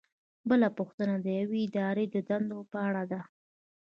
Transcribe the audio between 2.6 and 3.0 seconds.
په